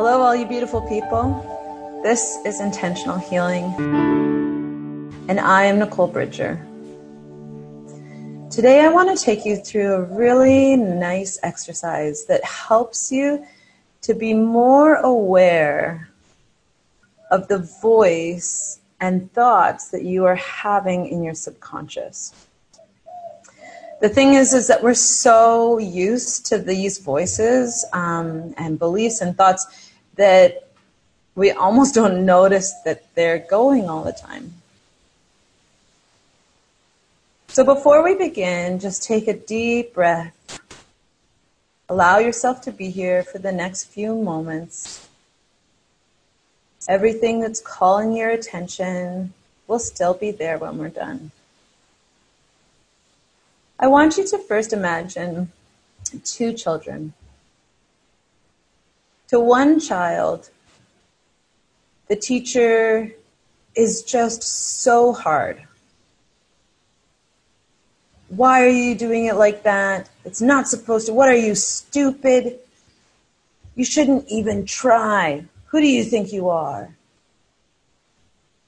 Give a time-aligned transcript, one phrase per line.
[0.00, 2.00] Hello, all you beautiful people.
[2.04, 3.64] This is Intentional Healing,
[5.28, 6.64] and I am Nicole Bridger.
[8.48, 13.44] Today, I want to take you through a really nice exercise that helps you
[14.02, 16.08] to be more aware
[17.32, 22.32] of the voice and thoughts that you are having in your subconscious.
[24.00, 29.36] The thing is, is that we're so used to these voices um, and beliefs and
[29.36, 30.68] thoughts that
[31.34, 34.54] we almost don't notice that they're going all the time.
[37.48, 40.60] So before we begin, just take a deep breath.
[41.88, 45.08] Allow yourself to be here for the next few moments.
[46.88, 49.32] Everything that's calling your attention
[49.66, 51.32] will still be there when we're done.
[53.80, 55.52] I want you to first imagine
[56.24, 57.14] two children.
[59.28, 60.50] To one child,
[62.08, 63.12] the teacher
[63.76, 65.62] is just so hard.
[68.28, 70.08] Why are you doing it like that?
[70.24, 71.12] It's not supposed to.
[71.12, 72.58] What are you, stupid?
[73.76, 75.44] You shouldn't even try.
[75.66, 76.96] Who do you think you are?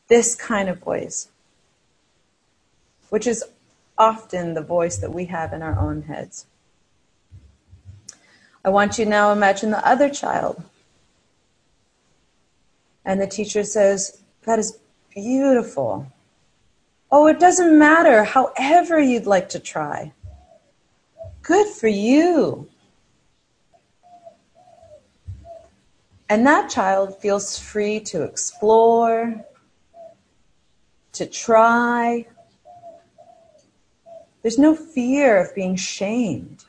[0.09, 1.29] This kind of voice,
[3.09, 3.45] which is
[4.01, 6.47] often the voice that we have in our own heads.
[8.65, 10.63] I want you now imagine the other child.
[13.05, 14.79] And the teacher says, That is
[15.15, 16.11] beautiful.
[17.13, 20.13] Oh, it doesn't matter, however you'd like to try.
[21.43, 22.69] Good for you.
[26.29, 29.45] And that child feels free to explore,
[31.13, 32.27] to try,
[34.43, 36.65] there's no fear of being shamed.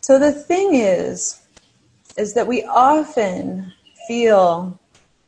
[0.00, 1.42] So the thing is,
[2.16, 3.72] is that we often
[4.06, 4.78] feel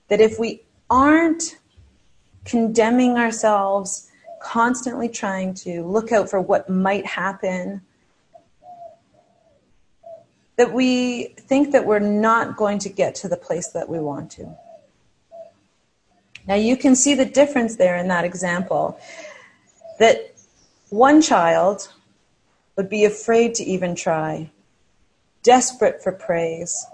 [0.08, 1.58] that if we aren't
[2.44, 4.08] condemning ourselves,
[4.40, 7.82] constantly trying to look out for what might happen,
[10.56, 14.30] that we think that we're not going to get to the place that we want
[14.30, 14.56] to.
[16.46, 18.98] Now you can see the difference there in that example.
[19.98, 20.34] That
[20.88, 21.92] one child
[22.76, 24.50] would be afraid to even try,
[25.42, 26.86] desperate for praise.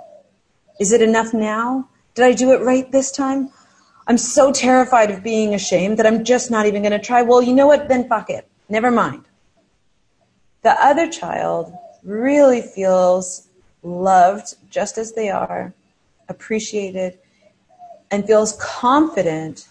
[0.81, 1.89] Is it enough now?
[2.15, 3.51] Did I do it right this time?
[4.09, 7.23] I'm so terrified of being ashamed that I'm just not even going to try.
[7.23, 7.89] Well, you know what?
[7.89, 8.49] Then fuck it.
[8.69, 9.25] Never mind.
[10.63, 13.49] The other child really feels
[13.83, 15.73] loved just as they are,
[16.28, 17.19] appreciated,
[18.11, 19.69] and feels confident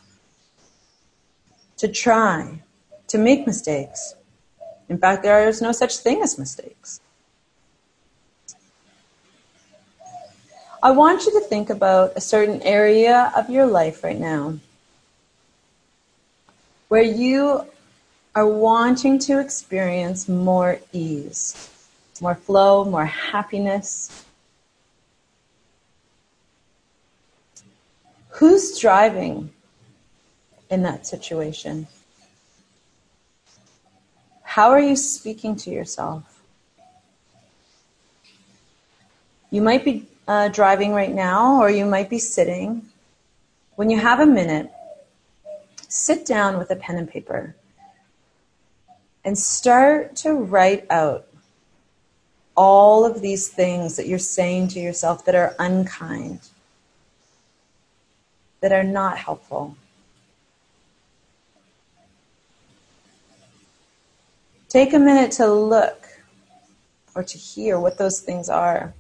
[1.78, 2.62] to try,
[3.08, 4.16] to make mistakes.
[4.90, 7.00] In fact, there is no such thing as mistakes.
[10.84, 14.60] I want you to think about a certain area of your life right now
[16.90, 17.66] where you
[18.36, 21.72] are wanting to experience more ease,
[22.22, 24.25] more flow, more happiness,
[28.36, 29.54] Who's driving
[30.70, 31.88] in that situation?
[34.44, 36.42] How are you speaking to yourself?
[39.52, 42.82] You might be uh, driving right now, or you might be sitting.
[43.78, 44.70] When you have a minute,
[45.88, 47.56] sit down with a pen and paper
[49.24, 51.26] and start to write out
[52.58, 56.42] all of these things that you're saying to yourself that are unkind
[58.66, 59.78] that are not helpful.
[64.70, 66.08] Take a minute to look
[67.14, 68.96] or to hear what those things are.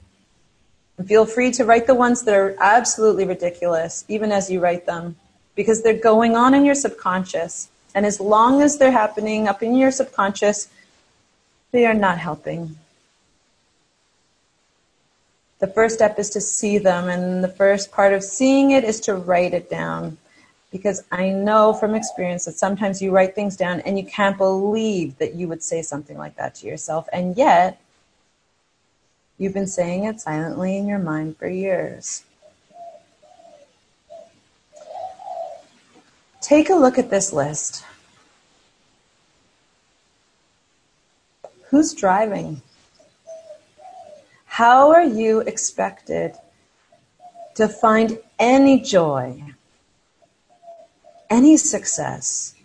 [0.99, 4.85] And feel free to write the ones that are absolutely ridiculous, even as you write
[4.85, 5.15] them,
[5.55, 7.69] because they're going on in your subconscious.
[7.95, 10.67] And as long as they're happening up in your subconscious,
[11.71, 12.77] they are not helping
[15.59, 18.99] the first step is to see them, and the first part of seeing it is
[19.01, 20.17] to write it down.
[20.71, 25.17] Because I know from experience that sometimes you write things down and you can't believe
[25.19, 27.79] that you would say something like that to yourself, and yet
[29.37, 32.23] you've been saying it silently in your mind for years.
[36.41, 37.83] Take a look at this list.
[41.69, 42.61] Who's driving?
[44.55, 46.37] How are you expected
[47.55, 49.43] to find any joy,
[51.29, 52.55] any success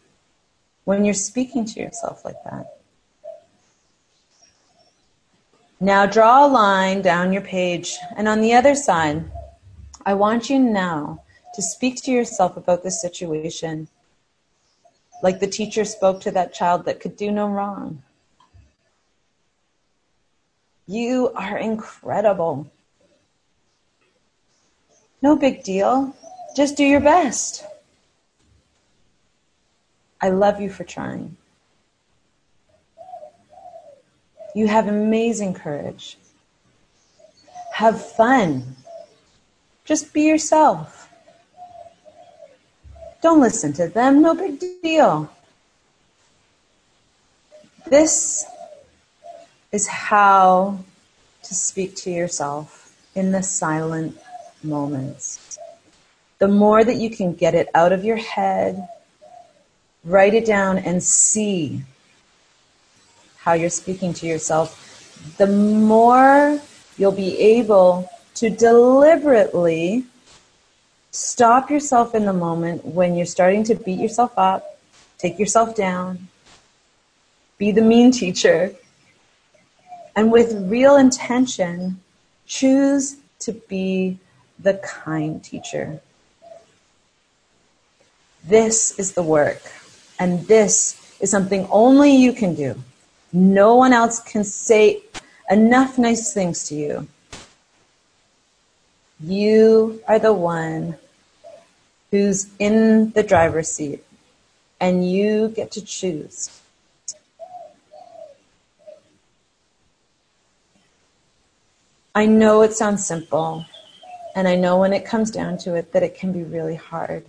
[0.84, 2.78] when you're speaking to yourself like that?
[5.80, 9.24] Now draw a line down your page, and on the other side,
[10.06, 11.24] I want you now
[11.56, 13.88] to speak to yourself about this situation
[15.24, 18.04] like the teacher spoke to that child that could do no wrong.
[20.90, 22.68] You are incredible.
[25.22, 26.16] No big deal.
[26.56, 27.64] Just do your best.
[30.20, 31.36] I love you for trying.
[34.52, 36.18] You have amazing courage.
[37.74, 38.74] Have fun.
[39.84, 41.08] Just be yourself.
[43.22, 45.30] Don't listen to them, no big deal.
[47.86, 48.44] This
[49.72, 50.78] is how
[51.42, 54.18] to speak to yourself in the silent
[54.62, 55.58] moments.
[56.38, 58.88] The more that you can get it out of your head,
[60.04, 61.82] write it down and see
[63.36, 66.60] how you're speaking to yourself, the more
[66.96, 70.04] you'll be able to deliberately
[71.10, 74.78] stop yourself in the moment when you're starting to beat yourself up,
[75.18, 76.28] take yourself down,
[77.58, 78.74] be the mean teacher,
[80.20, 81.98] and with real intention,
[82.46, 84.18] choose to be
[84.58, 85.98] the kind teacher.
[88.44, 89.62] This is the work,
[90.18, 92.74] and this is something only you can do.
[93.32, 95.00] No one else can say
[95.50, 97.08] enough nice things to you.
[99.20, 100.98] You are the one
[102.10, 104.04] who's in the driver's seat,
[104.80, 106.60] and you get to choose.
[112.20, 113.64] I know it sounds simple,
[114.36, 117.24] and I know when it comes down to it that it can be really hard.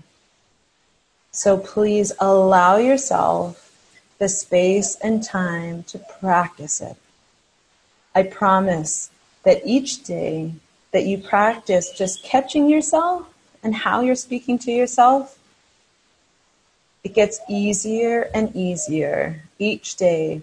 [1.31, 3.71] So please allow yourself
[4.19, 6.97] the space and time to practice it.
[8.13, 9.11] I promise
[9.43, 10.55] that each day
[10.91, 13.33] that you practice just catching yourself
[13.63, 15.39] and how you're speaking to yourself,
[17.05, 20.41] it gets easier and easier each day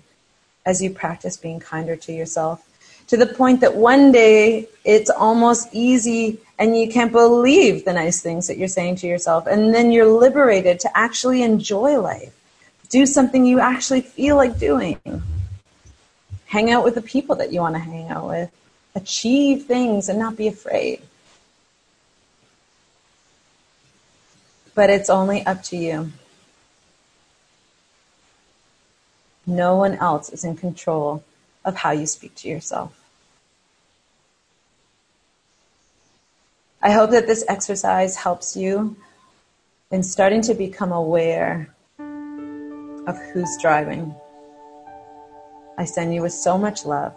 [0.65, 2.68] as you practice being kinder to yourself
[3.09, 8.21] to the point that one day it's almost easy and you can't believe the nice
[8.21, 9.47] things that you're saying to yourself.
[9.47, 12.35] And then you're liberated to actually enjoy life
[12.89, 14.99] do something you actually feel like doing.
[16.47, 18.51] Hang out with the people that you want to hang out with.
[18.95, 21.03] Achieve things and not be afraid.
[24.75, 26.13] But it's only up to you.
[29.47, 31.25] No one else is in control
[31.65, 32.98] of how you speak to yourself.
[36.81, 38.97] I hope that this exercise helps you
[39.91, 44.15] in starting to become aware of who's driving.
[45.77, 47.17] I send you with so much love.